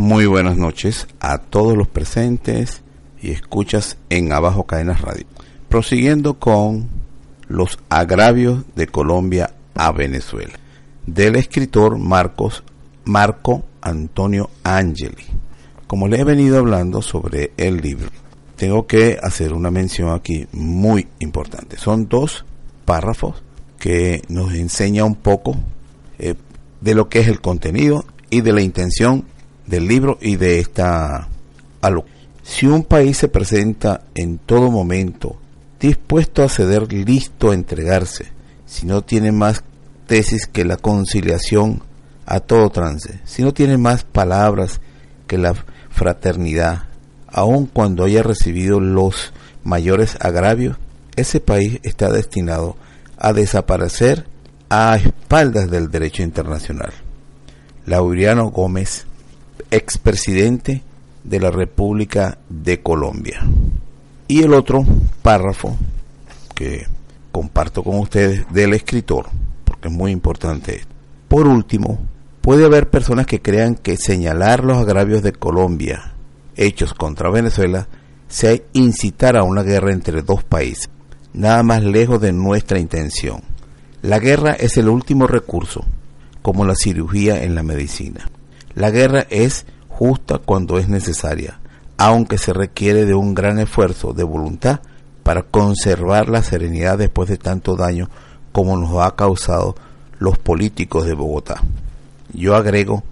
[0.00, 2.80] Muy buenas noches a todos los presentes
[3.20, 5.26] y escuchas en Abajo Cadenas Radio.
[5.68, 6.88] Prosiguiendo con
[7.48, 10.54] los agravios de Colombia a Venezuela,
[11.04, 12.64] del escritor Marcos
[13.04, 15.26] Marco Antonio Angeli.
[15.86, 18.08] Como le he venido hablando sobre el libro,
[18.56, 21.76] tengo que hacer una mención aquí muy importante.
[21.76, 22.46] Son dos
[22.86, 23.42] párrafos
[23.78, 25.56] que nos enseña un poco
[26.18, 26.36] eh,
[26.80, 29.26] de lo que es el contenido y de la intención
[29.70, 31.28] del libro y de esta
[32.42, 35.36] Si un país se presenta en todo momento
[35.78, 38.26] dispuesto a ceder, listo a entregarse,
[38.66, 39.62] si no tiene más
[40.06, 41.82] tesis que la conciliación
[42.26, 44.80] a todo trance, si no tiene más palabras
[45.26, 45.54] que la
[45.88, 46.84] fraternidad,
[47.28, 50.76] aun cuando haya recibido los mayores agravios,
[51.16, 52.76] ese país está destinado
[53.16, 54.26] a desaparecer
[54.68, 56.92] a espaldas del derecho internacional.
[57.86, 59.06] Lauriano Gómez
[59.70, 60.82] expresidente
[61.24, 63.40] de la República de Colombia.
[64.28, 64.84] Y el otro
[65.22, 65.76] párrafo
[66.54, 66.86] que
[67.32, 69.26] comparto con ustedes del escritor,
[69.64, 70.82] porque es muy importante.
[71.28, 71.98] Por último,
[72.40, 76.14] Puede haber personas que crean que señalar los agravios de Colombia
[76.56, 77.86] hechos contra Venezuela
[78.28, 80.88] sea incitar a una guerra entre dos países,
[81.34, 83.42] nada más lejos de nuestra intención.
[84.00, 85.84] La guerra es el último recurso,
[86.40, 88.30] como la cirugía en la medicina.
[88.74, 91.58] La guerra es justa cuando es necesaria,
[91.96, 94.80] aunque se requiere de un gran esfuerzo de voluntad
[95.22, 98.08] para conservar la serenidad después de tanto daño
[98.52, 99.74] como nos ha causado
[100.18, 101.62] los políticos de Bogotá.
[102.32, 103.02] Yo agrego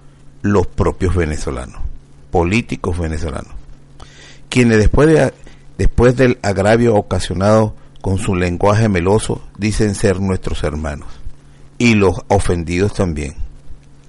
[0.42, 1.82] los propios venezolanos,
[2.30, 3.52] políticos venezolanos,
[4.48, 5.34] quienes después, de,
[5.76, 11.08] después del agravio ocasionado con su lenguaje meloso dicen ser nuestros hermanos,
[11.78, 13.47] y los ofendidos también.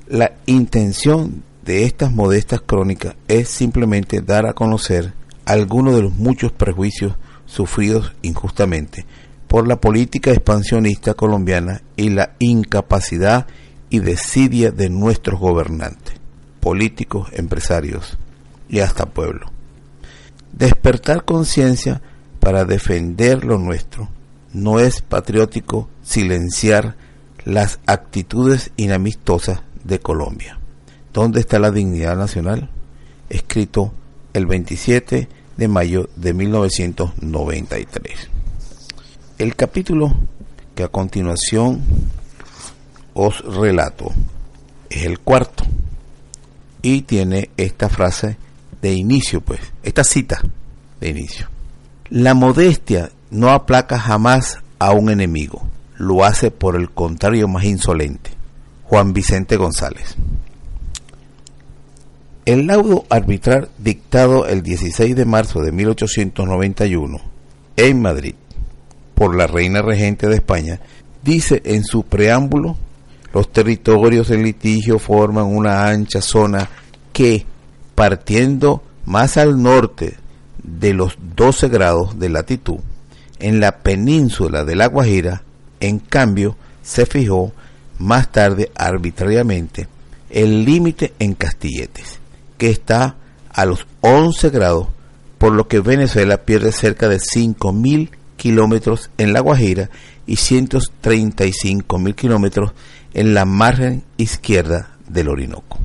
[0.09, 5.13] La intención de estas modestas crónicas es simplemente dar a conocer
[5.45, 7.13] algunos de los muchos prejuicios
[7.45, 9.05] sufridos injustamente
[9.47, 13.45] por la política expansionista colombiana y la incapacidad
[13.91, 16.15] y desidia de nuestros gobernantes,
[16.59, 18.17] políticos, empresarios
[18.67, 19.51] y hasta pueblo.
[20.53, 22.01] Despertar conciencia
[22.39, 24.09] para defender lo nuestro
[24.53, 26.95] no es patriótico silenciar
[27.45, 30.59] las actitudes inamistosas de Colombia.
[31.13, 32.69] ¿Dónde está la dignidad nacional?
[33.29, 33.93] Escrito
[34.33, 35.27] el 27
[35.57, 38.29] de mayo de 1993.
[39.37, 40.15] El capítulo
[40.75, 41.81] que a continuación
[43.13, 44.11] os relato
[44.89, 45.65] es el cuarto
[46.81, 48.37] y tiene esta frase
[48.81, 50.41] de inicio, pues, esta cita
[51.01, 51.49] de inicio.
[52.09, 55.67] La modestia no aplaca jamás a un enemigo,
[55.97, 58.38] lo hace por el contrario más insolente.
[58.89, 60.15] Juan Vicente González.
[62.45, 67.17] El laudo arbitral dictado el 16 de marzo de 1891
[67.77, 68.33] en Madrid
[69.13, 70.79] por la reina regente de España
[71.23, 72.77] dice en su preámbulo
[73.31, 76.67] los territorios en litigio forman una ancha zona
[77.13, 77.45] que,
[77.93, 80.15] partiendo más al norte
[80.63, 82.79] de los 12 grados de latitud,
[83.37, 85.43] en la península de La Guajira,
[85.79, 87.53] en cambio, se fijó
[87.99, 89.87] más tarde arbitrariamente
[90.29, 92.19] el límite en Castilletes,
[92.57, 93.15] que está
[93.51, 94.87] a los 11 grados,
[95.37, 99.89] por lo que Venezuela pierde cerca de 5.000 kilómetros en La Guajira
[100.27, 102.73] y 135.000 kilómetros
[103.13, 105.79] en la margen izquierda del Orinoco.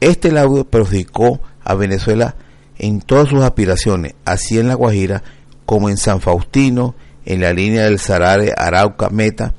[0.00, 2.36] Este laudo perjudicó a Venezuela
[2.78, 5.22] en todas sus aspiraciones, así en La Guajira
[5.64, 6.94] como en San Faustino,
[7.24, 9.54] en la línea del Sarare, Arauca, Meta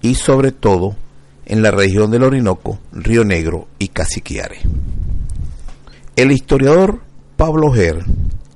[0.00, 0.96] y sobre todo
[1.50, 4.60] en la región del Orinoco, Río Negro y Caciquiare.
[6.14, 7.00] El historiador
[7.36, 8.04] Pablo Ger,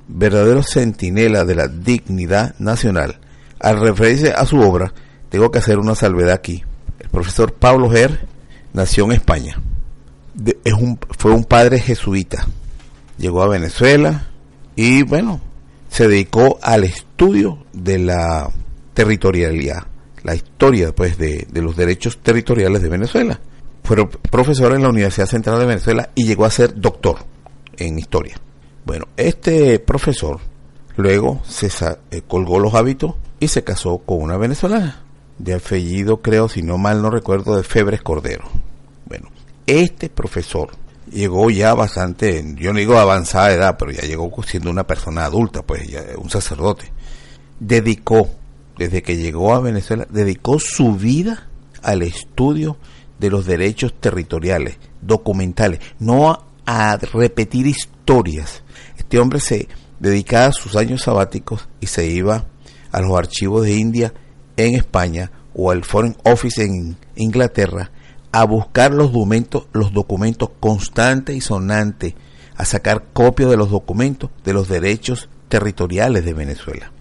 [0.06, 3.18] verdadero centinela de la dignidad nacional,
[3.58, 4.94] al referirse a su obra,
[5.28, 6.62] tengo que hacer una salvedad aquí.
[7.00, 8.28] El profesor Pablo Ger
[8.72, 9.60] nació en España.
[11.18, 12.46] fue un padre jesuita.
[13.18, 14.28] Llegó a Venezuela
[14.76, 15.40] y bueno,
[15.88, 18.50] se dedicó al estudio de la
[18.94, 19.84] territorialidad,
[20.24, 23.40] la historia pues de, de los derechos territoriales de Venezuela.
[23.84, 27.18] Fue profesor en la Universidad Central de Venezuela y llegó a ser doctor
[27.76, 28.34] en historia.
[28.84, 30.40] Bueno, este profesor
[30.96, 31.68] luego se
[32.10, 35.04] eh, colgó los hábitos y se casó con una venezolana
[35.38, 38.44] de apellido, creo, si no mal no recuerdo, de Febres Cordero.
[39.06, 39.28] Bueno,
[39.66, 40.70] este profesor
[41.10, 45.62] llegó ya bastante, yo no digo avanzada edad, pero ya llegó siendo una persona adulta,
[45.62, 46.92] pues ya un sacerdote.
[47.58, 48.28] Dedicó,
[48.76, 51.48] desde que llegó a Venezuela, dedicó su vida
[51.82, 52.76] al estudio
[53.18, 58.62] de los derechos territoriales, documentales, no a, repetir historias.
[58.96, 59.68] Este hombre se
[60.00, 62.46] dedicaba sus años sabáticos y se iba
[62.90, 64.14] a los archivos de India
[64.56, 67.90] en España o al Foreign Office en Inglaterra
[68.32, 72.14] a buscar los documentos, los documentos constantes y sonantes,
[72.56, 76.93] a sacar copia de los documentos de los derechos territoriales de Venezuela.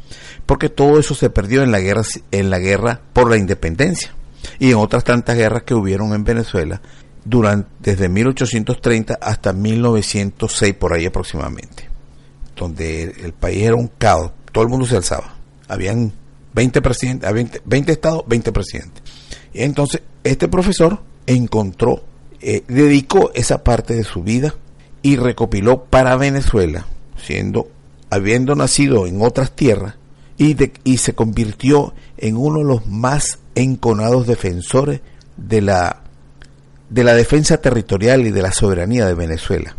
[0.46, 4.14] Porque todo eso se perdió en la guerra, en la guerra por la independencia
[4.60, 6.82] y en otras tantas guerras que hubieron en Venezuela
[7.26, 11.90] durante, desde 1830 hasta 1906 por ahí aproximadamente,
[12.56, 15.36] donde el país era un caos, todo el mundo se alzaba.
[15.68, 16.12] Habían
[16.54, 19.04] 20 presidentes, 20, 20 estados, 20 presidentes.
[19.54, 22.04] Y entonces este profesor encontró,
[22.42, 24.56] eh, dedicó esa parte de su vida
[25.02, 26.86] y recopiló para Venezuela,
[27.18, 27.70] siendo,
[28.10, 29.96] habiendo nacido en otras tierras,
[30.38, 35.02] y, y se convirtió en uno de los más enconados defensores
[35.38, 36.04] de la,
[36.90, 39.76] de la defensa territorial y de la soberanía de Venezuela.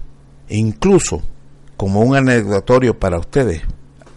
[0.49, 1.23] E incluso,
[1.77, 3.63] como un anecdotorio para ustedes,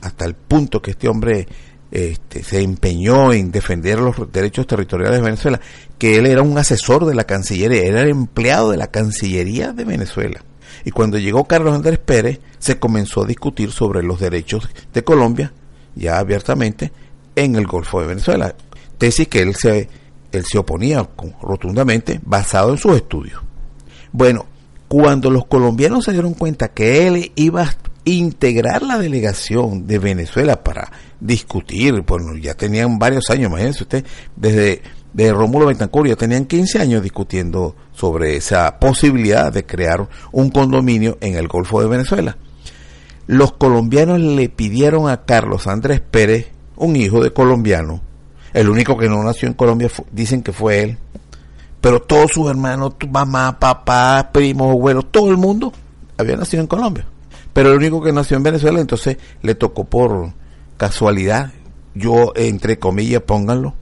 [0.01, 1.47] hasta el punto que este hombre
[1.91, 5.61] este, se empeñó en defender los derechos territoriales de Venezuela,
[5.97, 9.85] que él era un asesor de la Cancillería, era el empleado de la Cancillería de
[9.85, 10.43] Venezuela.
[10.83, 15.53] Y cuando llegó Carlos Andrés Pérez, se comenzó a discutir sobre los derechos de Colombia,
[15.97, 16.91] ya abiertamente,
[17.35, 18.55] en el Golfo de Venezuela.
[18.97, 19.89] Tesis que él se,
[20.31, 21.07] se oponía
[21.41, 23.41] rotundamente basado en sus estudios.
[24.11, 24.45] Bueno,
[24.87, 27.75] cuando los colombianos se dieron cuenta que él iba a
[28.05, 34.81] integrar la delegación de Venezuela para discutir, bueno, ya tenían varios años, imagínense usted, desde
[35.13, 41.17] de Rómulo Betancourt ya tenían 15 años discutiendo sobre esa posibilidad de crear un condominio
[41.21, 42.37] en el Golfo de Venezuela.
[43.27, 48.01] Los colombianos le pidieron a Carlos Andrés Pérez, un hijo de colombiano,
[48.53, 50.97] el único que no nació en Colombia, dicen que fue él,
[51.81, 55.73] pero todos sus hermanos, tu mamá, papá, primos, abuelos, todo el mundo
[56.17, 57.05] había nacido en Colombia.
[57.51, 60.31] Pero el único que nació en Venezuela, entonces le tocó por
[60.77, 61.51] casualidad,
[61.95, 63.73] yo entre comillas, pónganlo,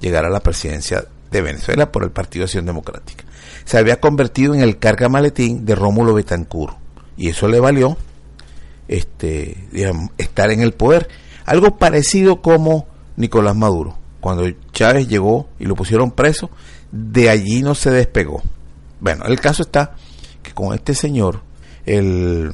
[0.00, 3.24] llegar a la presidencia de Venezuela por el Partido Acción Democrática.
[3.66, 6.76] Se había convertido en el carga maletín de Rómulo Betancourt
[7.16, 7.96] y eso le valió
[8.88, 9.56] este,
[10.18, 11.08] estar en el poder.
[11.44, 12.86] Algo parecido como
[13.16, 13.96] Nicolás Maduro.
[14.20, 16.50] Cuando Chávez llegó y lo pusieron preso,
[16.90, 18.42] de allí no se despegó.
[19.00, 19.96] Bueno, el caso está
[20.42, 21.42] que con este señor,
[21.84, 22.52] el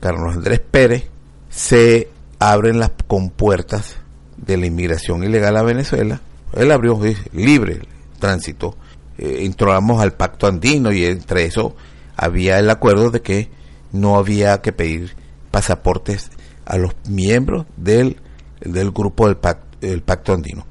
[0.00, 1.08] Carlos Andrés Pérez,
[1.50, 2.08] se
[2.38, 3.96] abren las compuertas
[4.36, 6.20] de la inmigración ilegal a Venezuela.
[6.54, 7.00] Él abrió
[7.32, 7.80] libre
[8.18, 8.76] tránsito.
[9.16, 11.74] Eh, entramos al pacto andino y entre eso
[12.16, 13.48] había el acuerdo de que
[13.92, 15.16] no había que pedir
[15.58, 16.30] pasaportes
[16.66, 18.16] a los miembros del,
[18.60, 20.64] del grupo del pacto, del pacto andino.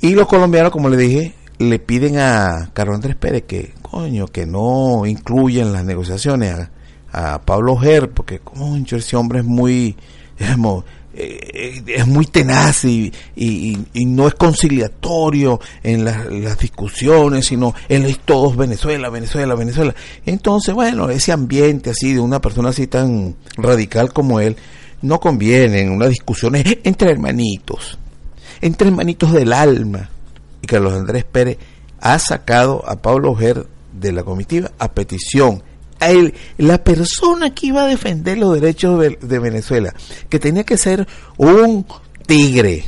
[0.00, 4.46] Y los colombianos, como le dije, le piden a Carlos Andrés Pérez que, coño, que
[4.46, 6.68] no incluyan las negociaciones
[7.10, 9.96] a, Pablo Ger, porque, coño, ese hombre es muy,
[11.14, 18.18] eh, es muy tenaz y, y, no es conciliatorio en las, discusiones, sino él es
[18.20, 19.94] todos Venezuela, Venezuela, Venezuela.
[20.24, 24.56] Entonces, bueno, ese ambiente así de una persona así tan radical como él,
[25.02, 27.98] no conviene en unas discusiones entre hermanitos,
[28.60, 30.08] entre hermanitos del alma
[30.62, 31.58] y Carlos Andrés Pérez
[32.00, 35.62] ha sacado a Pablo Ger de la comitiva a petición.
[36.10, 39.94] Él, la persona que iba a defender los derechos de, Venezuela,
[40.28, 41.06] que tenía que ser
[41.36, 41.86] un
[42.26, 42.84] tigre,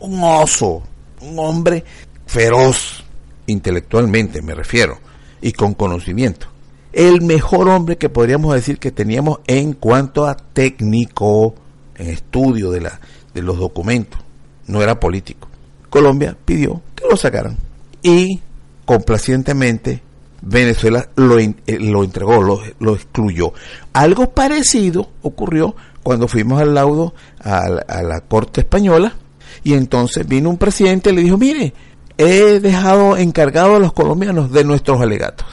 [0.00, 0.82] un oso,
[1.20, 1.84] un hombre
[2.26, 3.04] feroz,
[3.46, 4.98] intelectualmente me refiero,
[5.40, 6.46] y con conocimiento.
[6.92, 11.54] El mejor hombre que podríamos decir que teníamos en cuanto a técnico,
[11.96, 13.00] en estudio de, la,
[13.32, 14.20] de los documentos,
[14.66, 15.48] no era político.
[15.88, 17.56] Colombia pidió que lo sacaran.
[18.02, 18.40] Y
[18.84, 20.02] complacientemente
[20.42, 23.52] Venezuela lo, eh, lo entregó, lo, lo, excluyó.
[23.92, 27.68] Algo parecido ocurrió cuando fuimos al laudo a
[28.02, 29.14] la, Corte Española
[29.62, 31.72] y entonces vino un presidente y le dijo, mire,
[32.18, 35.46] he dejado encargado a los colombianos de nuestros alegatos.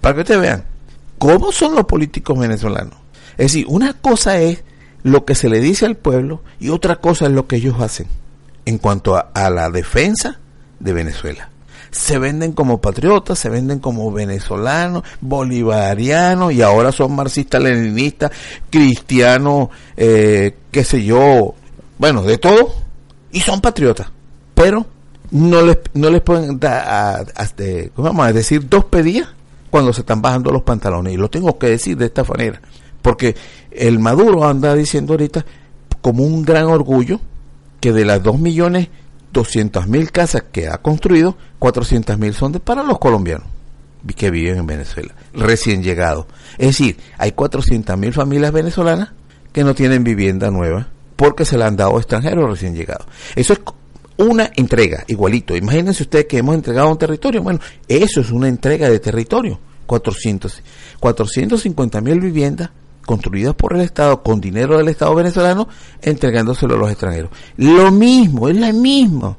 [0.00, 0.64] Para que ustedes vean
[1.18, 2.94] cómo son los políticos venezolanos.
[3.32, 4.62] Es decir, una cosa es
[5.02, 8.06] lo que se le dice al pueblo y otra cosa es lo que ellos hacen
[8.66, 10.38] en cuanto a, la defensa
[10.78, 11.49] de Venezuela.
[11.90, 18.30] Se venden como patriotas, se venden como venezolanos, bolivarianos y ahora son marxistas, leninistas,
[18.70, 21.54] cristianos, eh, qué sé yo,
[21.98, 22.72] bueno, de todo,
[23.32, 24.08] y son patriotas.
[24.54, 24.86] Pero
[25.30, 27.26] no les, no les pueden dar,
[27.94, 28.68] ¿cómo vamos a decir?
[28.68, 29.28] Dos pedidas
[29.70, 31.14] cuando se están bajando los pantalones.
[31.14, 32.60] Y lo tengo que decir de esta manera.
[33.00, 33.34] Porque
[33.70, 35.44] el Maduro anda diciendo ahorita
[36.00, 37.20] como un gran orgullo
[37.80, 38.22] que de las
[39.32, 43.46] 2.200.000 casas que ha construido, 400.000 son de, para los colombianos
[44.16, 46.26] que viven en Venezuela, recién llegados.
[46.58, 49.10] Es decir, hay 400.000 familias venezolanas
[49.52, 53.06] que no tienen vivienda nueva porque se la han dado extranjeros recién llegados.
[53.36, 53.60] Eso es
[54.16, 55.54] una entrega, igualito.
[55.56, 57.42] Imagínense ustedes que hemos entregado un territorio.
[57.42, 59.58] Bueno, eso es una entrega de territorio.
[59.86, 60.62] 400,
[61.00, 62.70] 450 mil viviendas
[63.10, 65.66] construidas por el Estado con dinero del Estado venezolano,
[66.00, 67.32] entregándoselo a los extranjeros.
[67.56, 69.36] Lo mismo, es la misma,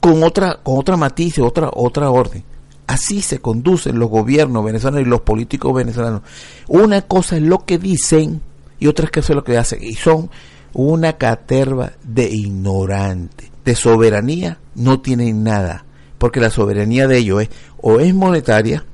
[0.00, 2.44] con otra, con otra matiz, otra, otra orden.
[2.86, 6.20] Así se conducen los gobiernos venezolanos y los políticos venezolanos.
[6.68, 8.42] Una cosa es lo que dicen
[8.78, 9.82] y otra eso es lo que hacen.
[9.82, 10.28] Y son
[10.74, 13.50] una caterva de ignorantes.
[13.64, 15.86] De soberanía no tienen nada.
[16.18, 18.84] Porque la soberanía de ellos es o es monetaria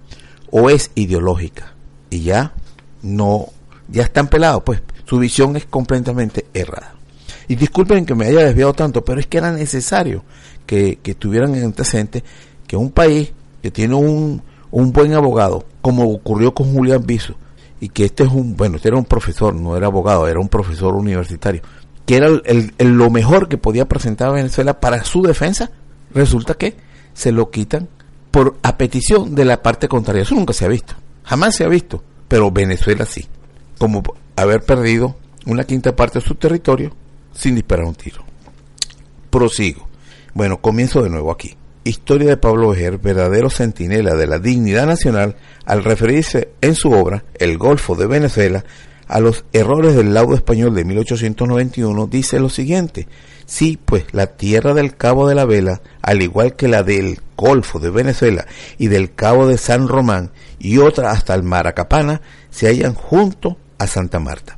[0.52, 1.74] o es ideológica.
[2.08, 2.54] Y ya
[3.02, 3.48] no
[3.92, 6.94] ya están pelados, pues su visión es completamente errada.
[7.48, 10.24] Y disculpen que me haya desviado tanto, pero es que era necesario
[10.66, 12.24] que, que tuvieran en antecedente
[12.66, 17.34] que un país que tiene un, un buen abogado, como ocurrió con Julián Biso,
[17.80, 20.48] y que este es un, bueno, este era un profesor, no era abogado, era un
[20.48, 21.62] profesor universitario,
[22.06, 22.28] que era
[22.78, 25.70] lo mejor que podía presentar Venezuela para su defensa,
[26.14, 26.76] resulta que
[27.12, 27.88] se lo quitan
[28.30, 30.22] por a petición de la parte contraria.
[30.22, 30.94] Eso nunca se ha visto,
[31.24, 33.26] jamás se ha visto, pero Venezuela sí,
[33.78, 34.02] como
[34.36, 36.94] haber perdido una quinta parte de su territorio
[37.34, 38.24] sin disparar un tiro.
[39.30, 39.88] Prosigo.
[40.34, 41.56] Bueno, comienzo de nuevo aquí.
[41.84, 47.24] Historia de Pablo Vejer, verdadero centinela de la dignidad nacional, al referirse en su obra
[47.34, 48.64] El Golfo de Venezuela
[49.08, 53.08] a los errores del laudo español de 1891, dice lo siguiente.
[53.46, 57.78] Sí, pues la tierra del Cabo de la Vela, al igual que la del Golfo
[57.78, 58.46] de Venezuela
[58.78, 63.86] y del Cabo de San Román y otra hasta el Maracapana, se hallan junto a
[63.86, 64.56] Santa Marta.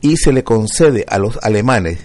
[0.00, 1.98] Y se le concede a los alemanes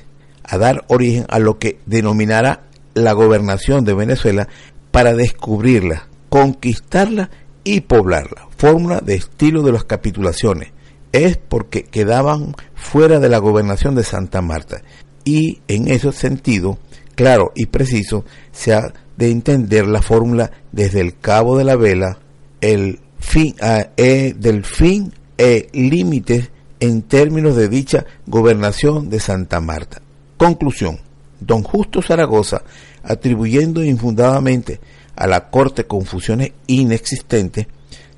[0.43, 2.61] a dar origen a lo que denominará
[2.93, 4.47] la gobernación de Venezuela
[4.91, 7.29] para descubrirla, conquistarla
[7.63, 8.47] y poblarla.
[8.57, 10.71] Fórmula de estilo de las capitulaciones.
[11.11, 14.81] Es porque quedaban fuera de la gobernación de Santa Marta.
[15.23, 16.77] Y en ese sentido,
[17.15, 22.17] claro y preciso, se ha de entender la fórmula desde el cabo de la vela,
[22.61, 23.55] el fin,
[23.97, 26.49] e, del fin e límites
[26.79, 30.01] en términos de dicha gobernación de Santa Marta.
[30.37, 30.99] Conclusión
[31.39, 32.63] don Justo Zaragoza,
[33.03, 34.79] atribuyendo infundadamente
[35.15, 37.67] a la Corte confusiones inexistentes,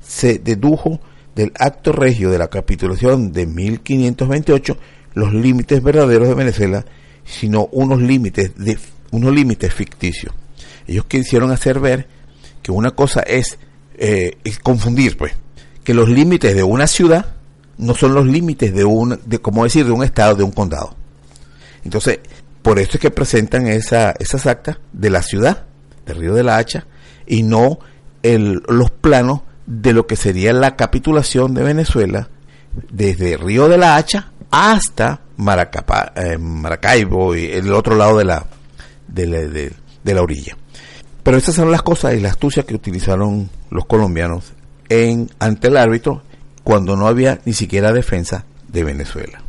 [0.01, 0.99] se dedujo
[1.35, 4.77] del acto regio de la capitulación de 1528
[5.15, 6.85] los límites verdaderos de Venezuela,
[7.25, 8.77] sino unos límites de
[9.11, 10.33] unos límites ficticios.
[10.87, 12.07] Ellos quisieron hacer ver
[12.61, 13.57] que una cosa es,
[13.97, 15.33] eh, confundir, pues,
[15.85, 17.27] que los límites de una ciudad
[17.77, 20.95] no son los límites de un, de como decir, de un estado, de un condado.
[21.85, 22.19] Entonces,
[22.63, 25.65] por eso es que presentan esa, esas actas de la ciudad,
[26.05, 26.87] de Río de la Hacha,
[27.27, 27.79] y no
[28.23, 32.29] el, los planos de lo que sería la capitulación de Venezuela
[32.91, 35.21] desde Río de la Hacha hasta
[36.15, 38.47] eh, Maracaibo y el otro lado de la,
[39.07, 40.57] de la, de la orilla.
[41.21, 44.54] Pero esas son las cosas y la astucia que utilizaron los colombianos
[44.89, 46.21] en, ante el árbitro
[46.63, 49.41] cuando no había ni siquiera defensa de Venezuela.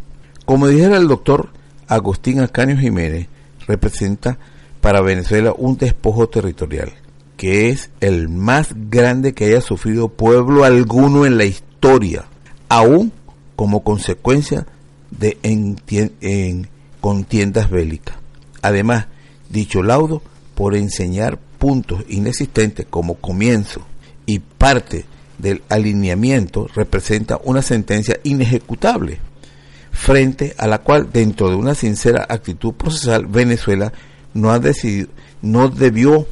[0.45, 1.49] Como dijera el doctor
[1.88, 3.28] Agustín Ascanio Jiménez
[3.67, 4.39] representa
[4.80, 6.93] para Venezuela un despojo territorial,
[7.37, 12.26] que es el más grande que haya sufrido pueblo alguno en la historia,
[12.69, 13.13] aún
[13.56, 14.67] como consecuencia
[15.10, 16.69] de en,
[17.00, 18.17] contiendas bélicas.
[18.63, 19.06] Además,
[19.49, 20.23] dicho laudo,
[20.54, 23.87] por enseñar puntos inexistentes como comienzo
[24.26, 25.04] y parte
[25.38, 29.18] del alineamiento, representa una sentencia inejecutable
[29.96, 33.92] frente a la cual, dentro de una sincera actitud procesal, Venezuela
[34.34, 35.08] no ha decidido,
[35.42, 36.26] no debió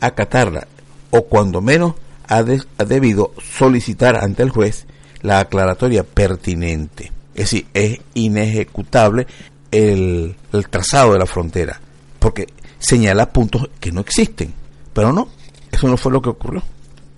[0.00, 0.66] acatarla,
[1.10, 1.94] o cuando menos
[2.28, 4.86] ha, debido solicitar ante el juez
[5.22, 7.12] la aclaratoria pertinente.
[7.34, 9.26] Es decir, es inejecutable
[9.70, 10.36] el,
[10.70, 11.80] trazado de la frontera,
[12.18, 12.46] porque
[12.78, 14.54] señala puntos que no existen,
[14.92, 15.28] pero no,
[15.70, 16.62] eso no fue lo que ocurrió.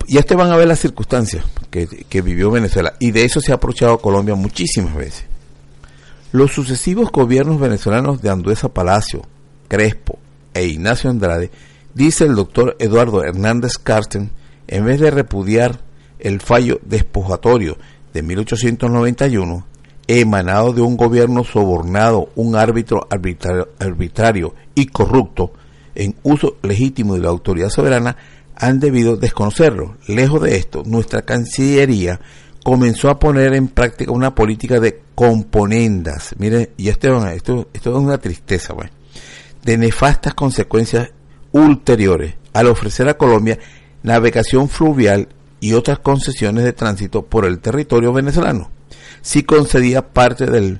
[0.07, 3.51] Y este van a ver las circunstancias que, que vivió Venezuela, y de eso se
[3.51, 5.25] ha aprovechado Colombia muchísimas veces.
[6.31, 9.21] Los sucesivos gobiernos venezolanos de Anduesa Palacio,
[9.67, 10.17] Crespo
[10.53, 11.51] e Ignacio Andrade,
[11.93, 14.31] dice el doctor Eduardo Hernández Carsten,
[14.67, 15.81] en vez de repudiar
[16.19, 17.77] el fallo despojatorio
[18.13, 19.65] de 1891,
[20.07, 25.53] emanado de un gobierno sobornado, un árbitro arbitrario, arbitrario y corrupto
[25.95, 28.17] en uso legítimo de la autoridad soberana,
[28.63, 29.97] han debido desconocerlo.
[30.07, 32.21] Lejos de esto, nuestra Cancillería
[32.63, 36.33] comenzó a poner en práctica una política de componendas.
[36.37, 38.89] Mire, y esto es una tristeza, pues,
[39.65, 41.11] de nefastas consecuencias
[41.51, 43.59] ulteriores al ofrecer a Colombia
[44.01, 45.27] navegación fluvial
[45.59, 48.71] y otras concesiones de tránsito por el territorio venezolano,
[49.21, 50.79] si concedía parte del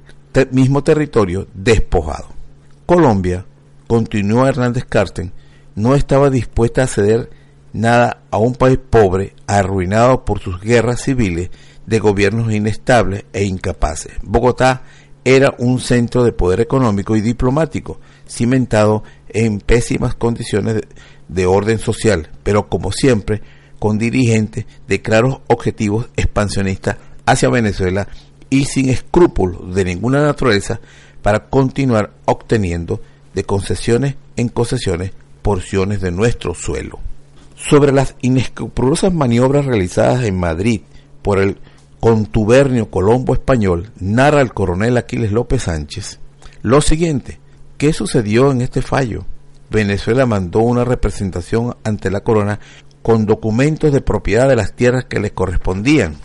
[0.51, 2.29] mismo territorio despojado.
[2.85, 3.45] Colombia,
[3.87, 5.33] continuó Hernández Carten,
[5.75, 7.42] no estaba dispuesta a ceder
[7.73, 11.49] nada a un país pobre, arruinado por sus guerras civiles
[11.85, 14.13] de gobiernos inestables e incapaces.
[14.21, 14.83] Bogotá
[15.25, 20.81] era un centro de poder económico y diplomático, cimentado en pésimas condiciones
[21.27, 23.41] de, orden social, pero como siempre,
[23.79, 28.07] con dirigentes de claros objetivos expansionistas hacia Venezuela
[28.49, 30.79] y sin escrúpulos de ninguna naturaleza
[31.21, 33.01] para continuar obteniendo
[33.33, 36.99] de concesiones en concesiones porciones de nuestro suelo.
[37.67, 40.81] Sobre las inescrupulosas maniobras realizadas en Madrid
[41.21, 41.59] por el
[41.99, 46.19] contubernio Colombo español, narra el coronel Aquiles López Sánchez
[46.63, 47.39] lo siguiente,
[47.77, 49.25] ¿qué sucedió en este fallo?
[49.69, 52.61] Venezuela mandó una representación ante la corona
[53.01, 56.15] con documentos de propiedad de las tierras que les correspondían.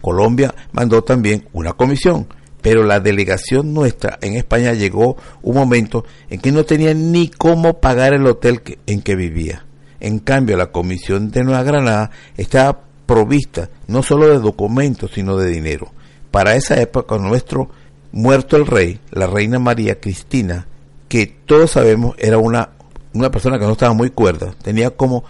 [0.00, 2.28] Colombia mandó también una comisión,
[2.62, 7.80] pero la delegación nuestra en España llegó un momento en que no tenía ni cómo
[7.80, 9.65] pagar el hotel en que vivía.
[10.00, 15.50] En cambio, la Comisión de Nueva Granada estaba provista no solo de documentos, sino de
[15.50, 15.92] dinero.
[16.30, 17.70] Para esa época, nuestro
[18.12, 20.66] muerto el rey, la reina María Cristina,
[21.08, 22.70] que todos sabemos era una,
[23.14, 25.24] una persona que no estaba muy cuerda, tenía como,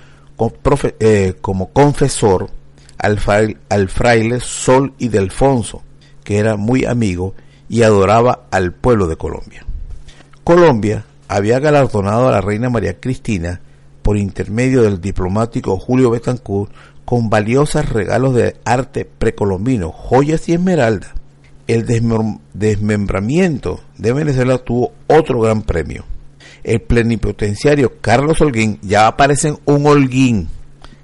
[1.00, 2.50] eh, como confesor
[2.98, 3.18] al,
[3.68, 5.82] al fraile Sol y Delfonso,
[6.24, 7.34] que era muy amigo
[7.68, 9.64] y adoraba al pueblo de Colombia.
[10.44, 13.60] Colombia había galardonado a la reina María Cristina
[14.06, 16.70] por intermedio del diplomático Julio Betancourt
[17.04, 21.10] con valiosos regalos de arte precolombino, joyas y esmeraldas.
[21.66, 21.84] El
[22.54, 26.04] desmembramiento de Venezuela tuvo otro gran premio.
[26.62, 30.50] El plenipotenciario Carlos Holguín, ya aparece un Holguín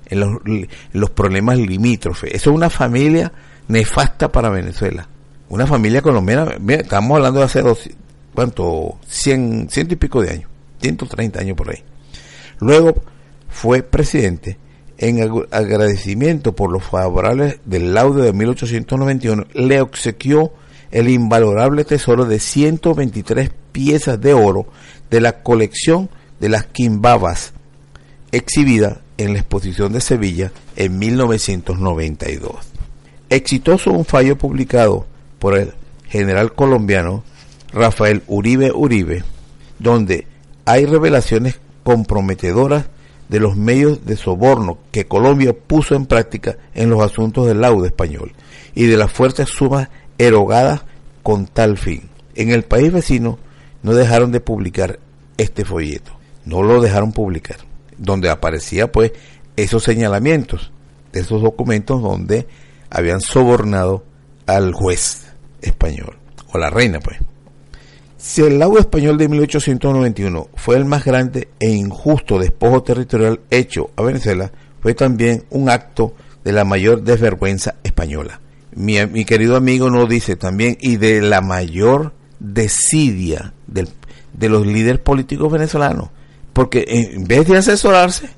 [0.07, 2.33] en los, en los problemas limítrofes.
[2.33, 3.33] Eso es una familia
[3.67, 5.09] nefasta para Venezuela
[5.49, 7.91] una familia colombiana, estamos hablando de hace dos,
[8.33, 8.97] ¿cuánto?
[9.07, 11.85] Cien, ciento y pico de años, 130 años por ahí.
[12.62, 12.94] Luego
[13.48, 14.57] fue presidente
[14.96, 15.20] en
[15.51, 20.53] agradecimiento por los favorables del laude de 1891, le obsequió
[20.92, 24.66] el invalorable tesoro de 123 piezas de oro
[25.11, 27.53] de la colección de las quimbabas,
[28.31, 32.55] exhibida en la exposición de Sevilla en 1992.
[33.29, 35.05] Exitoso un fallo publicado
[35.40, 35.72] por el
[36.07, 37.25] general colombiano
[37.72, 39.25] Rafael Uribe Uribe,
[39.81, 40.29] donde
[40.64, 42.87] hay revelaciones comprometedoras
[43.29, 47.87] de los medios de soborno que Colombia puso en práctica en los asuntos del laudo
[47.87, 48.33] español
[48.75, 50.83] y de las fuertes sumas erogadas
[51.23, 52.09] con tal fin.
[52.35, 53.38] En el país vecino
[53.83, 54.99] no dejaron de publicar
[55.38, 56.12] este folleto,
[56.45, 57.59] no lo dejaron publicar,
[57.97, 59.12] donde aparecía pues
[59.57, 60.73] esos señalamientos
[61.12, 62.47] esos documentos donde
[62.90, 64.05] habían sobornado
[64.47, 65.27] al juez
[65.61, 66.18] español,
[66.53, 67.18] o la reina, pues.
[68.22, 73.90] Si el laudo español de 1891 fue el más grande e injusto despojo territorial hecho
[73.96, 78.40] a Venezuela, fue también un acto de la mayor desvergüenza española.
[78.76, 85.50] Mi, querido amigo nos dice también, y de la mayor desidia de los líderes políticos
[85.50, 86.11] venezolanos,
[86.52, 88.28] porque en vez de asesorarse,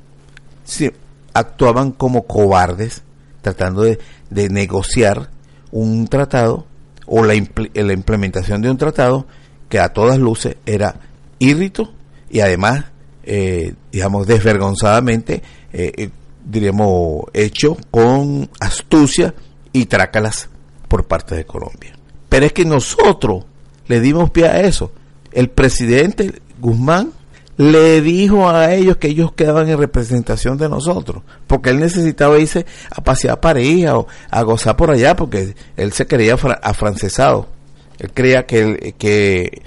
[1.35, 3.03] actuaban como cobardes,
[3.43, 3.99] tratando de,
[4.31, 5.29] de negociar
[5.73, 6.67] un tratado
[7.05, 9.27] o la, la implementación de un tratado
[9.75, 10.95] que a todas luces era
[11.41, 11.93] írrito
[12.31, 12.85] y además,
[13.25, 16.11] eh, digamos, desvergonzadamente, eh, eh,
[16.45, 19.35] diríamos, hecho con astucia
[19.73, 20.49] y trácalas
[20.87, 21.99] por parte de Colombia.
[22.29, 23.47] Pero es que nosotros
[23.89, 24.93] le dimos pie a eso.
[25.33, 27.11] El presidente Guzmán
[27.57, 32.65] le dijo a ellos que ellos quedaban en representación de nosotros, porque él necesitaba irse
[32.93, 37.54] a pasear a París o a gozar por allá, porque él se creía afrancesado.
[37.99, 39.63] Él creía que, que,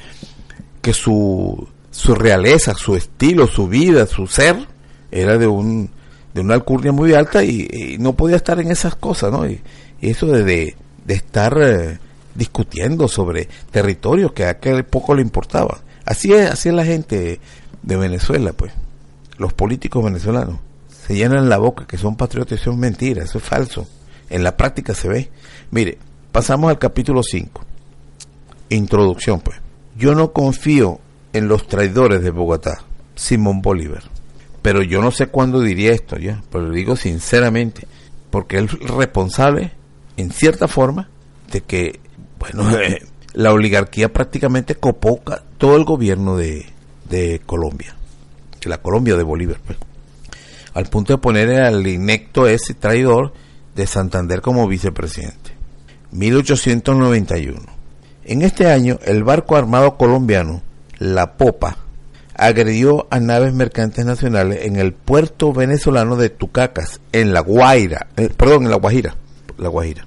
[0.82, 4.58] que su, su realeza, su estilo, su vida, su ser,
[5.12, 5.90] era de un
[6.34, 9.48] de una alcurnia muy alta y, no podía estar en esas cosas, ¿no?
[9.48, 9.60] Y,
[10.02, 11.98] eso de, de, estar eh,
[12.36, 15.80] discutiendo sobre territorios que a aquel poco le importaba.
[16.06, 17.40] Así es, así es la gente
[17.82, 18.72] de Venezuela, pues,
[19.40, 20.60] los políticos venezolanos
[21.08, 23.88] se llenan la boca que son patriotas y son mentiras, eso es falso.
[24.30, 25.30] En la práctica se ve.
[25.72, 25.98] Mire,
[26.34, 27.62] pasamos al capítulo 5.
[28.70, 29.58] Introducción, pues.
[29.98, 31.00] Yo no confío
[31.34, 32.84] en los traidores de Bogotá,
[33.16, 34.04] Simón Bolívar.
[34.62, 37.88] Pero yo no sé cuándo diría esto, ya, pero lo digo sinceramente,
[38.30, 39.72] porque él es responsable,
[40.18, 41.10] en cierta forma,
[41.52, 42.00] de que,
[42.40, 42.70] bueno,
[43.34, 45.22] la oligarquía prácticamente copó
[45.58, 46.66] todo el gobierno de,
[47.10, 47.96] de Colombia,
[48.68, 49.78] la Colombia de Bolívar, pues.
[50.74, 53.34] al punto de poner al inecto ese traidor
[53.76, 55.52] de Santander como vicepresidente.
[56.12, 57.77] 1891.
[58.30, 60.62] En este año, el barco armado colombiano,
[61.00, 61.78] La Popa,
[62.34, 68.30] agredió a naves mercantes nacionales en el puerto venezolano de Tucacas, en La Guaira, eh,
[68.36, 69.16] perdón, en La Guajira,
[69.58, 70.06] La Guajira.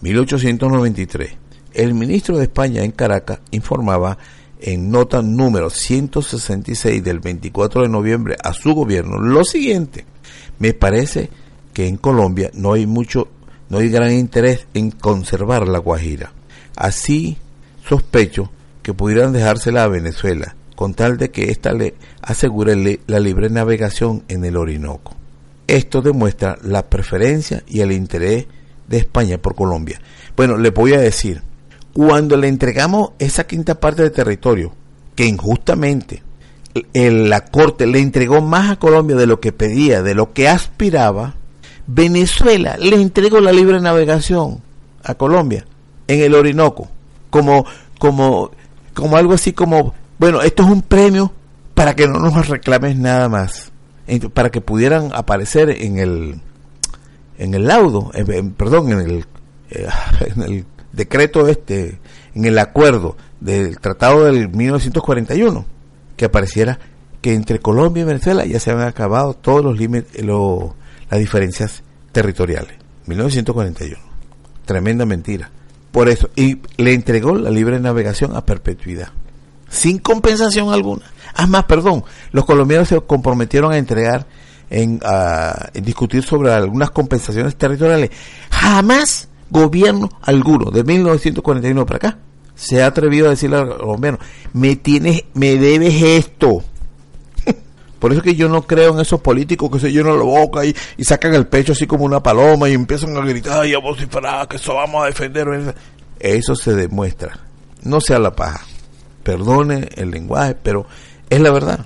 [0.00, 1.36] 1893.
[1.74, 4.18] El ministro de España en Caracas informaba
[4.60, 10.06] en nota número 166 del 24 de noviembre a su gobierno lo siguiente.
[10.58, 11.30] Me parece
[11.72, 13.28] que en Colombia no hay mucho,
[13.68, 16.32] no hay gran interés en conservar la Guajira.
[16.78, 17.36] Así
[17.88, 23.50] sospecho que pudieran dejársela a Venezuela, con tal de que ésta le asegure la libre
[23.50, 25.16] navegación en el Orinoco.
[25.66, 28.46] Esto demuestra la preferencia y el interés
[28.86, 30.00] de España por Colombia.
[30.36, 31.42] Bueno, le voy a decir,
[31.92, 34.72] cuando le entregamos esa quinta parte de territorio,
[35.16, 36.22] que injustamente
[36.94, 41.34] la Corte le entregó más a Colombia de lo que pedía, de lo que aspiraba,
[41.88, 44.60] Venezuela le entregó la libre navegación
[45.02, 45.64] a Colombia
[46.08, 46.88] en el Orinoco.
[47.30, 47.64] como,
[47.98, 48.50] como,
[48.94, 51.32] como algo así como, bueno, esto es un premio
[51.74, 53.70] para que no nos reclames nada más,
[54.34, 56.40] para que pudieran aparecer en el,
[57.38, 58.10] en el laudo,
[58.56, 59.26] perdón, en el,
[59.70, 59.86] eh,
[60.34, 62.00] en el decreto este,
[62.34, 65.64] en el acuerdo del Tratado del 1941,
[66.16, 66.78] que apareciera
[67.20, 72.74] que entre Colombia y Venezuela ya se habían acabado todos los límites, las diferencias territoriales.
[73.06, 73.96] 1941.
[74.64, 75.50] Tremenda mentira.
[75.98, 79.08] Por eso, y le entregó la libre navegación a perpetuidad,
[79.68, 81.02] sin compensación alguna.
[81.34, 84.24] Ah, más, perdón, los colombianos se comprometieron a entregar,
[84.70, 88.10] en, a, discutir sobre algunas compensaciones territoriales.
[88.48, 92.18] Jamás gobierno alguno, de 1941 para acá,
[92.54, 94.20] se ha atrevido a decirle a los colombianos,
[94.52, 96.62] me tienes, me debes esto.
[97.98, 100.74] Por eso que yo no creo en esos políticos que se llenan la boca y,
[100.96, 104.46] y sacan el pecho así como una paloma y empiezan a gritar y a vociferar
[104.46, 105.74] que eso vamos a defender.
[106.20, 107.40] Eso se demuestra.
[107.82, 108.64] No sea la paja.
[109.22, 110.86] Perdone el lenguaje, pero
[111.28, 111.84] es la verdad.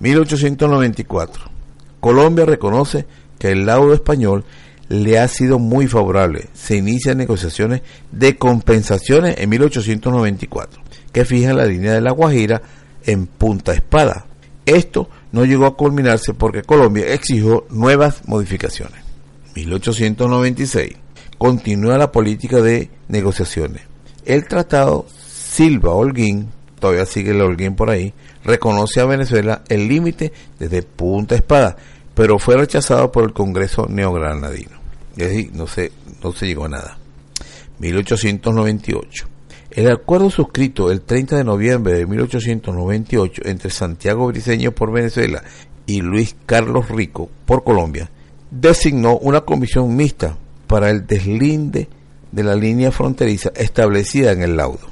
[0.00, 1.44] 1894.
[2.00, 3.06] Colombia reconoce
[3.38, 4.44] que el laudo español
[4.88, 6.48] le ha sido muy favorable.
[6.54, 10.80] Se inician negociaciones de compensaciones en 1894,
[11.12, 12.62] que fijan la línea de la Guajira
[13.04, 14.26] en Punta Espada,
[14.76, 19.02] esto no llegó a culminarse porque Colombia exigió nuevas modificaciones.
[19.54, 20.96] 1896
[21.38, 23.82] continúa la política de negociaciones.
[24.24, 28.12] El tratado Silva-Holguín, todavía sigue el Holguín por ahí,
[28.44, 31.76] reconoce a Venezuela el límite desde Punta Espada,
[32.14, 34.78] pero fue rechazado por el Congreso neogranadino.
[35.16, 36.98] Es decir, no se, no se llegó a nada.
[37.78, 39.28] 1898
[39.78, 45.44] el acuerdo suscrito el 30 de noviembre de 1898 entre Santiago Briceño por Venezuela
[45.86, 48.10] y Luis Carlos Rico por Colombia
[48.50, 50.36] designó una comisión mixta
[50.66, 51.88] para el deslinde
[52.32, 54.88] de la línea fronteriza establecida en el laudo.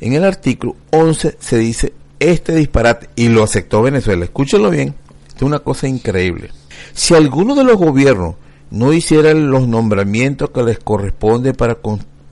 [0.00, 4.26] En el artículo 11 se dice este disparate y lo aceptó Venezuela.
[4.26, 4.94] Escúchenlo bien,
[5.34, 6.50] es una cosa increíble.
[6.92, 8.34] Si alguno de los gobiernos
[8.70, 11.76] no hiciera los nombramientos que les corresponde para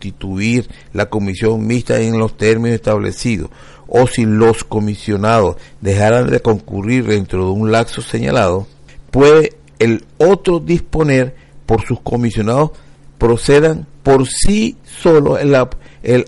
[0.03, 3.51] constituir la comisión mixta en los términos establecidos
[3.87, 8.67] o si los comisionados dejaran de concurrir dentro de un laxo señalado,
[9.11, 11.35] puede el otro disponer
[11.67, 12.71] por sus comisionados
[13.19, 15.55] procedan por sí solo el,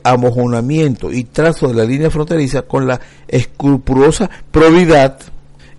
[0.04, 5.18] amojonamiento y trazo de la línea fronteriza con la escrupulosa probidad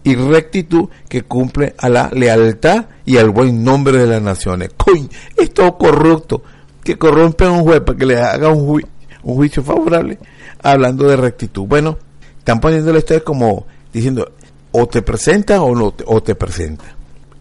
[0.04, 4.72] y rectitud que cumple a la lealtad y al buen nombre de las naciones.
[4.76, 6.44] Coño, esto corrupto
[6.86, 8.82] que corrompe a un juez para que le haga un,
[9.24, 10.20] juicio favorable
[10.62, 11.64] hablando de rectitud.
[11.64, 11.98] Bueno,
[12.38, 14.32] están poniéndole esto como diciendo
[14.72, 16.86] o te presenta o no o te presenta.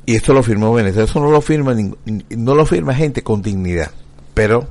[0.06, 1.74] Y esto lo firmó Venezuela, eso no lo firma
[2.30, 3.90] no lo firma gente con dignidad,
[4.32, 4.66] pero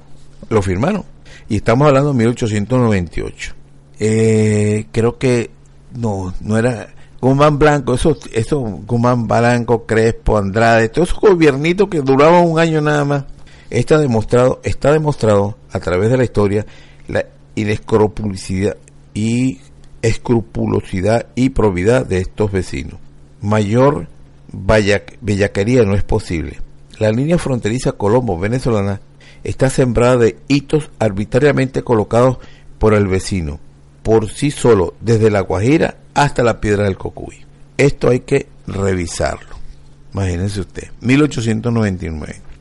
[0.49, 1.03] lo firmaron.
[1.49, 3.53] Y estamos hablando de 1898.
[3.99, 5.51] Eh, creo que
[5.95, 6.87] no, no era
[7.21, 12.81] Guzmán Blanco, eso, eso Guzmán Blanco, Crespo, Andrade, todos esos gobiernitos que duraban un año
[12.81, 13.23] nada más
[13.73, 16.63] Está demostrado, está demostrado a través de la historia
[17.07, 18.77] la inescrupulosidad
[19.15, 19.61] y
[20.03, 22.99] escrupulosidad y probidad de estos vecinos.
[23.41, 24.09] Mayor
[24.51, 26.59] bellaquería no es posible.
[26.99, 29.01] La línea fronteriza colombo-venezolana
[29.43, 32.37] está sembrada de hitos arbitrariamente colocados
[32.77, 33.59] por el vecino,
[34.03, 37.43] por sí solo, desde la Guajira hasta la Piedra del Cocuy.
[37.79, 39.55] Esto hay que revisarlo.
[40.13, 42.52] Imagínense usted, 1899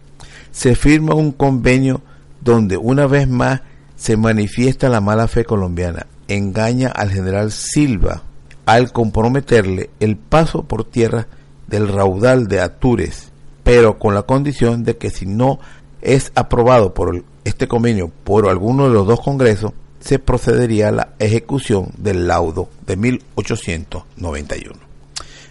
[0.52, 2.02] se firma un convenio
[2.40, 3.62] donde una vez más
[3.96, 8.22] se manifiesta la mala fe colombiana, engaña al general Silva
[8.66, 11.26] al comprometerle el paso por tierra
[11.66, 13.32] del raudal de Atures,
[13.64, 15.58] pero con la condición de que si no
[16.00, 21.08] es aprobado por este convenio por alguno de los dos congresos, se procedería a la
[21.18, 24.74] ejecución del laudo de 1891.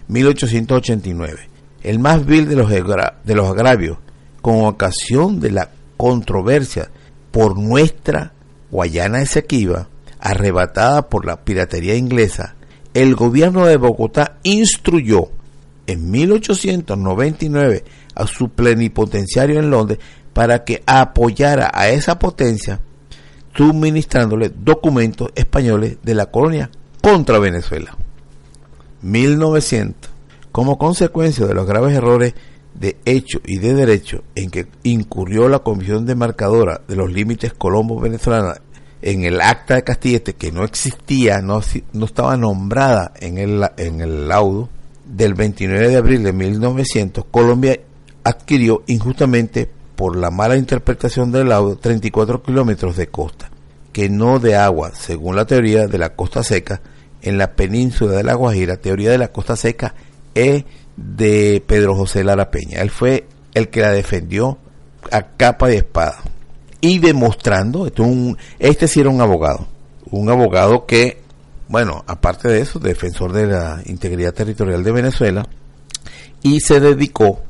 [0.08, 1.48] 1889.
[1.82, 3.98] El más vil de los, de los agravios
[4.42, 6.90] con ocasión de la controversia
[7.30, 8.32] por nuestra
[8.70, 9.88] Guayana Esequiba,
[10.20, 12.54] arrebatada por la piratería inglesa,
[12.92, 15.30] el gobierno de Bogotá instruyó
[15.86, 19.98] en 1899 a su plenipotenciario en Londres
[20.32, 22.80] para que apoyara a esa potencia
[23.56, 26.70] suministrándole documentos españoles de la colonia
[27.02, 27.96] contra Venezuela.
[29.02, 30.10] 1900.
[30.52, 32.34] Como consecuencia de los graves errores
[32.74, 38.60] de hecho y de derecho en que incurrió la Comisión Demarcadora de los Límites Colombo-Venezolana
[39.02, 41.60] en el acta de Castillete, que no existía, no,
[41.92, 44.68] no estaba nombrada en el, en el laudo,
[45.04, 47.78] del 29 de abril de 1900, Colombia
[48.24, 53.50] adquirió injustamente por la mala interpretación del laudo 34 kilómetros de costa.
[53.92, 56.80] que no de agua, según la teoría de la costa seca
[57.20, 59.94] en la península de la Guajira, teoría de la costa seca
[60.34, 60.64] es
[60.96, 62.80] de Pedro José Lara Peña.
[62.80, 64.58] Él fue el que la defendió
[65.10, 66.22] a capa y espada.
[66.80, 69.68] Y demostrando, un, este sí era un abogado,
[70.10, 71.22] un abogado que,
[71.68, 75.46] bueno, aparte de eso, defensor de la integridad territorial de Venezuela,
[76.42, 77.40] y se dedicó,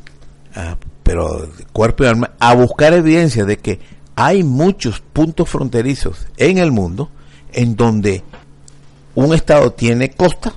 [0.55, 3.81] a, pero cuerpo y alma, a buscar evidencia de que
[4.17, 7.11] hay muchos puntos fronterizos en el mundo
[7.53, 8.23] en donde
[9.15, 10.53] un estado tiene costa,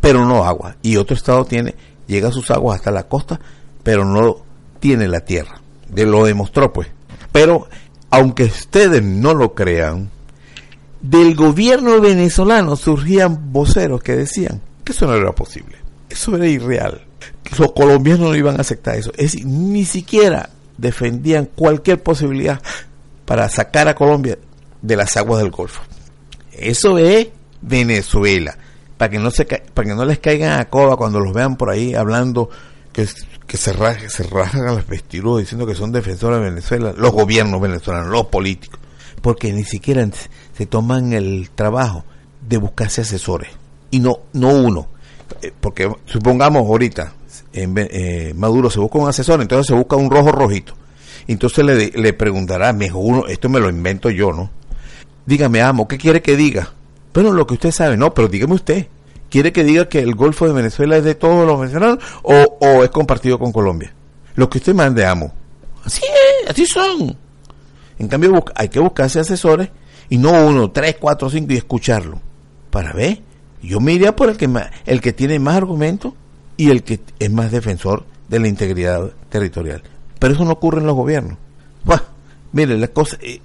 [0.00, 1.74] pero no agua, y otro estado tiene,
[2.08, 3.38] llega sus aguas hasta la costa,
[3.84, 4.38] pero no
[4.80, 5.60] tiene la tierra.
[5.88, 6.88] De lo demostró, pues.
[7.30, 7.68] Pero,
[8.10, 10.10] aunque ustedes no lo crean,
[11.00, 15.76] del gobierno venezolano surgían voceros que decían que eso no era posible,
[16.10, 17.06] eso era irreal,
[17.56, 19.10] los colombianos no iban a aceptar eso.
[19.16, 22.60] Es decir, ni siquiera defendían cualquier posibilidad
[23.24, 24.38] para sacar a Colombia
[24.82, 25.82] de las aguas del Golfo.
[26.52, 27.28] Eso es
[27.60, 28.56] Venezuela.
[28.98, 31.70] Para que no se para que no les caigan a coba cuando los vean por
[31.70, 32.50] ahí hablando
[32.92, 33.06] que,
[33.46, 37.60] que se, rajan, se rajan los vestidos diciendo que son defensores de Venezuela, los gobiernos
[37.60, 38.80] venezolanos, los políticos,
[39.22, 40.06] porque ni siquiera
[40.56, 42.04] se toman el trabajo
[42.46, 43.50] de buscarse asesores
[43.90, 44.88] y no no uno,
[45.42, 47.12] eh, porque supongamos ahorita
[47.52, 50.74] en, eh, Maduro se busca un asesor, entonces se busca un rojo rojito.
[51.26, 54.50] Entonces le, le preguntará, mejor uno, esto me lo invento yo, ¿no?
[55.26, 56.72] Dígame, amo, ¿qué quiere que diga?
[57.18, 58.86] Bueno, lo que usted sabe, no, pero dígame usted.
[59.28, 62.90] ¿Quiere que diga que el Golfo de Venezuela es de todos los venezolanos o, es
[62.90, 63.92] compartido con Colombia?
[64.36, 65.32] Lo que usted mande, amo.
[65.84, 67.16] Así es, así son.
[67.98, 69.68] En cambio, hay que buscarse asesores
[70.08, 72.20] y no uno, tres, cuatro, cinco y escucharlo.
[72.70, 73.20] Para ver,
[73.64, 74.48] yo me iría por el que,
[74.86, 76.12] el que tiene más argumentos
[76.56, 79.82] y el que es más defensor de la integridad territorial.
[80.20, 81.36] Pero eso no ocurre en los gobiernos.
[82.52, 83.40] Mire, las cosas, eh,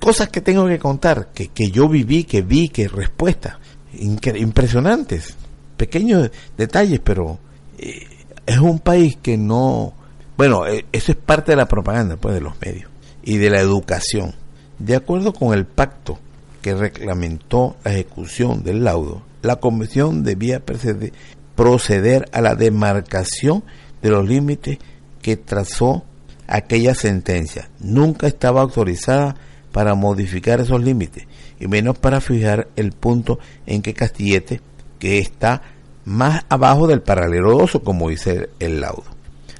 [0.00, 3.56] cosas que tengo que contar, que, que yo viví, que vi, que respuestas
[3.94, 5.36] impresionantes,
[5.76, 7.38] pequeños detalles, pero
[7.78, 8.06] eh,
[8.46, 9.92] es un país que no,
[10.36, 12.90] bueno, eh, eso es parte de la propaganda pues de los medios
[13.22, 14.34] y de la educación.
[14.78, 16.18] De acuerdo con el pacto
[16.60, 21.12] que reglamentó la ejecución del laudo, la comisión debía proceder,
[21.54, 23.64] proceder a la demarcación
[24.00, 24.78] de los límites
[25.20, 26.04] que trazó
[26.46, 27.68] aquella sentencia.
[27.78, 29.36] Nunca estaba autorizada
[29.72, 31.26] para modificar esos límites
[31.58, 34.60] y menos para fijar el punto en que Castillete,
[34.98, 35.62] que está
[36.04, 39.04] más abajo del paralelo como dice el laudo.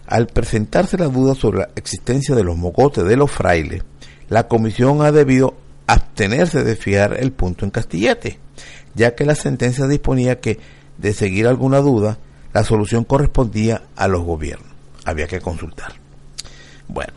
[0.07, 3.83] Al presentarse la duda sobre la existencia de los mogotes de los frailes,
[4.29, 5.55] la comisión ha debido
[5.87, 8.39] abstenerse de fijar el punto en Castillete,
[8.95, 10.59] ya que la sentencia disponía que,
[10.99, 12.19] de seguir alguna duda,
[12.53, 14.69] la solución correspondía a los gobiernos.
[15.05, 15.95] Había que consultar.
[16.89, 17.13] Bueno,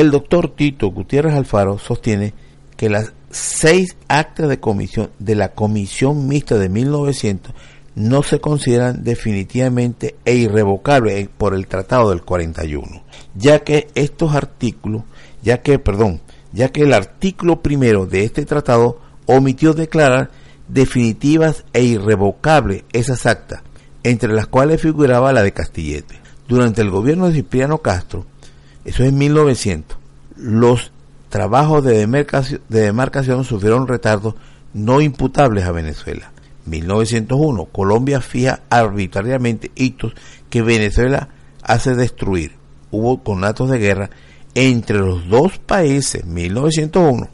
[0.00, 2.34] el doctor Tito Gutiérrez Alfaro sostiene
[2.76, 7.54] que las seis actas de comisión de la Comisión Mixta de 1900
[7.94, 13.04] no se consideran definitivamente e irrevocables por el Tratado del 41,
[13.36, 15.04] ya que estos artículos,
[15.44, 16.20] ya que, perdón,
[16.52, 20.30] ya que el artículo primero de este tratado omitió declarar
[20.66, 23.62] definitivas e irrevocables esas actas,
[24.02, 26.18] entre las cuales figuraba la de Castillete.
[26.48, 28.26] Durante el gobierno de Cipriano Castro,
[28.84, 29.96] eso es en 1900.
[30.36, 30.92] Los
[31.28, 34.34] trabajos de demarcación, de sufrieron retardos
[34.72, 36.32] no imputables a Venezuela.
[36.66, 40.14] 1901, Colombia fija arbitrariamente hitos
[40.50, 41.28] que Venezuela
[41.62, 42.52] hace destruir.
[42.90, 44.10] Hubo conatos de guerra
[44.54, 47.28] entre los dos países, 1901.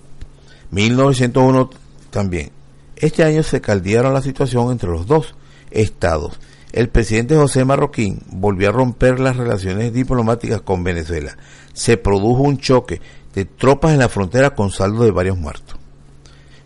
[0.70, 1.70] 1901
[2.10, 2.50] también.
[2.96, 5.34] Este año se caldearon la situación entre los dos
[5.70, 6.38] estados
[6.72, 11.36] el presidente José Marroquín volvió a romper las relaciones diplomáticas con Venezuela.
[11.72, 13.00] Se produjo un choque
[13.34, 15.76] de tropas en la frontera con saldo de varios muertos.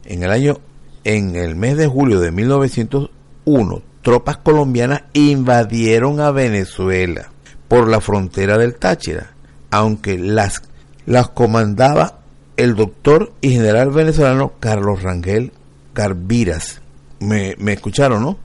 [0.04, 0.60] En el año,
[1.04, 7.30] en el mes de julio de 1901, tropas colombianas invadieron a Venezuela
[7.68, 9.32] por la frontera del Táchira,
[9.70, 10.62] aunque las,
[11.06, 12.20] las comandaba
[12.56, 15.52] el doctor y general venezolano Carlos Rangel
[15.94, 16.82] Carviras.
[17.20, 18.43] Me, me escucharon, ¿no?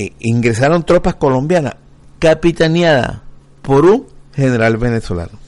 [0.00, 1.74] Eh, ingresaron tropas colombianas
[2.18, 3.20] capitaneadas
[3.60, 5.38] por un general venezolano.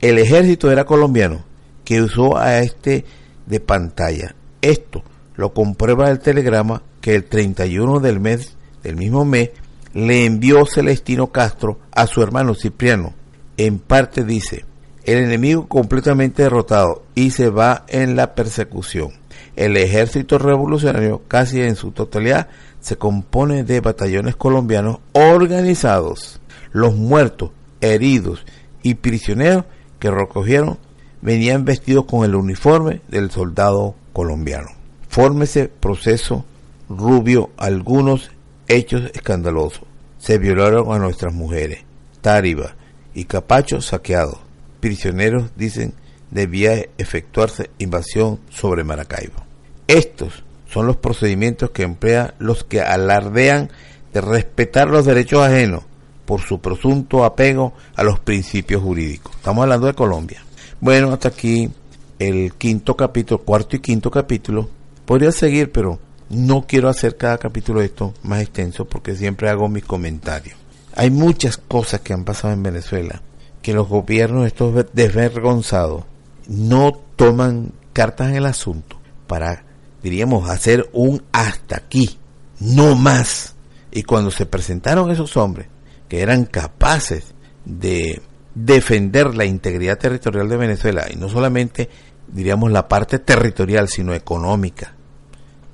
[0.00, 1.44] El ejército era colombiano
[1.84, 3.04] que usó a este
[3.44, 4.34] de pantalla.
[4.62, 5.02] Esto
[5.34, 9.50] lo comprueba el telegrama que el 31 del mes del mismo mes
[9.92, 13.12] le envió Celestino Castro a su hermano Cipriano.
[13.58, 14.64] En parte dice,
[15.04, 19.10] el enemigo completamente derrotado y se va en la persecución.
[19.54, 22.48] El ejército revolucionario casi en su totalidad
[22.86, 26.40] se compone de batallones colombianos organizados.
[26.70, 28.46] Los muertos, heridos
[28.80, 29.64] y prisioneros
[29.98, 30.78] que recogieron
[31.20, 34.68] venían vestidos con el uniforme del soldado colombiano.
[35.08, 36.44] Fórmese proceso
[36.88, 38.30] rubio algunos
[38.68, 39.82] hechos escandalosos.
[40.20, 41.80] Se violaron a nuestras mujeres.
[42.20, 42.76] Táriba
[43.14, 44.38] y Capacho saqueados.
[44.78, 45.92] Prisioneros dicen
[46.30, 49.42] debía efectuarse invasión sobre Maracaibo.
[49.88, 50.44] Estos
[50.76, 53.70] son los procedimientos que emplean los que alardean
[54.12, 55.84] de respetar los derechos ajenos
[56.26, 59.34] por su presunto apego a los principios jurídicos.
[59.36, 60.44] Estamos hablando de Colombia.
[60.78, 61.70] Bueno, hasta aquí
[62.18, 64.68] el quinto capítulo, cuarto y quinto capítulo.
[65.06, 65.98] Podría seguir, pero
[66.28, 70.58] no quiero hacer cada capítulo esto más extenso porque siempre hago mis comentarios.
[70.94, 73.22] Hay muchas cosas que han pasado en Venezuela
[73.62, 76.04] que los gobiernos estos desvergonzados
[76.48, 79.64] no toman cartas en el asunto para,
[80.02, 82.18] diríamos, hacer un hasta aquí,
[82.60, 83.54] no más.
[83.90, 85.68] Y cuando se presentaron esos hombres
[86.08, 87.34] que eran capaces
[87.64, 88.22] de
[88.54, 91.88] defender la integridad territorial de Venezuela, y no solamente,
[92.28, 94.94] diríamos, la parte territorial, sino económica,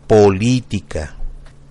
[0.06, 1.16] política,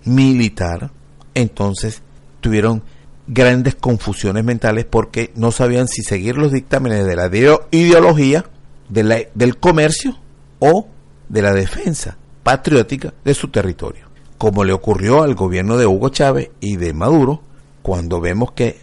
[0.04, 0.90] militar,
[1.34, 2.02] entonces
[2.40, 2.82] tuvieron
[3.26, 7.30] grandes confusiones mentales porque no sabían si seguir los dictámenes de la
[7.70, 8.44] ideología
[8.88, 10.18] del comercio
[10.58, 10.88] o
[11.28, 14.06] de la defensa patriótica de su territorio,
[14.38, 17.42] como le ocurrió al gobierno de Hugo Chávez y de Maduro
[17.82, 18.80] cuando vemos que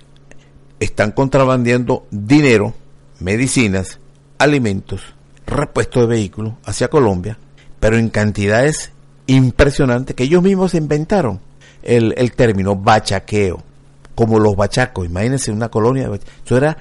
[0.80, 2.74] están contrabandeando dinero,
[3.20, 3.99] medicinas,
[4.38, 5.01] alimentos,
[5.45, 7.38] repuestos de vehículos hacia Colombia,
[7.80, 8.91] pero en cantidades
[9.28, 11.39] impresionantes que ellos mismos inventaron
[11.84, 13.62] el, el término bachaqueo,
[14.16, 15.05] como los bachacos.
[15.05, 16.10] Imagínense una colonia,
[16.45, 16.78] eso era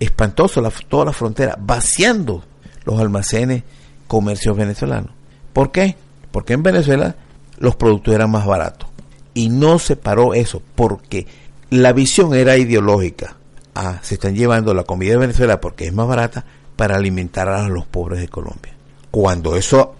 [0.00, 2.44] espantoso, la, toda la frontera, vaciando
[2.84, 3.62] los almacenes,
[4.08, 5.12] comercios venezolanos.
[5.52, 5.96] ¿Por qué?
[6.32, 7.14] Porque en Venezuela
[7.58, 8.88] los productos eran más baratos.
[9.34, 11.26] Y no se paró eso, porque
[11.70, 13.36] la visión era ideológica.
[13.74, 16.44] Ah, se están llevando la comida de Venezuela porque es más barata
[16.76, 18.74] para alimentar a los pobres de Colombia.
[19.10, 19.94] Cuando eso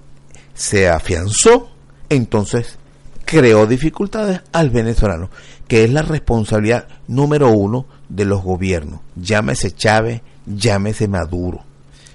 [0.55, 1.71] se afianzó,
[2.09, 2.79] entonces
[3.25, 5.31] creó dificultades al venezolano,
[5.69, 9.01] que es la responsabilidad número uno de los gobiernos.
[9.17, 11.65] Llámese Chávez, llámese Maduro.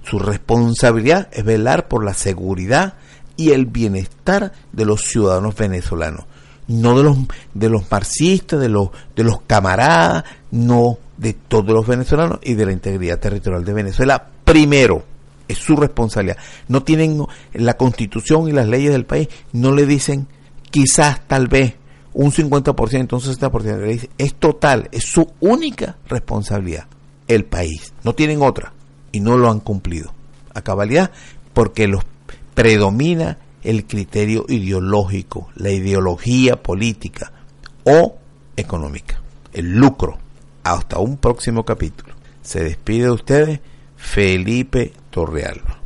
[0.03, 2.93] Su responsabilidad es velar por la seguridad
[3.37, 6.25] y el bienestar de los ciudadanos venezolanos,
[6.67, 7.17] no de los
[7.53, 12.65] de los marxistas, de los de los camaradas, no de todos los venezolanos y de
[12.65, 15.03] la integridad territorial de Venezuela primero.
[15.47, 16.37] Es su responsabilidad.
[16.67, 17.23] No tienen
[17.53, 20.27] la constitución y las leyes del país, no le dicen
[20.69, 21.75] quizás, tal vez,
[22.13, 23.77] un 50%, un 60%.
[23.79, 26.87] Le dicen, es total, es su única responsabilidad.
[27.27, 27.93] El país.
[28.03, 28.73] No tienen otra
[29.11, 30.13] y no lo han cumplido
[30.53, 31.11] a cabalidad
[31.53, 32.03] porque los
[32.57, 37.31] predomina el criterio ideológico, la ideología política
[37.83, 38.17] o
[38.55, 39.21] económica,
[39.53, 40.17] el lucro.
[40.63, 42.15] Hasta un próximo capítulo.
[42.41, 43.59] Se despide de ustedes
[43.95, 45.77] Felipe Torrealba.